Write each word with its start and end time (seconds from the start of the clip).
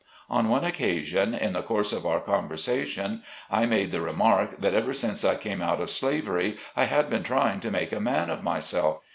On 0.31 0.49
one 0.49 0.63
occasion, 0.63 1.35
in 1.35 1.53
the 1.53 1.61
course 1.61 1.93
of 1.93 2.07
our 2.07 2.19
conversation, 2.19 3.21
I 3.51 3.67
made 3.67 3.91
the 3.91 4.01
remark 4.01 4.59
that 4.59 4.73
ever 4.73 4.93
since 4.93 5.23
I 5.23 5.35
came 5.35 5.61
out 5.61 5.79
of 5.79 5.91
slavery, 5.91 6.57
I 6.75 6.85
had 6.85 7.07
been 7.07 7.21
trying 7.21 7.59
to 7.59 7.69
make 7.69 7.91
a 7.91 7.99
man 7.99 8.31
of 8.31 8.41
myself. 8.41 9.03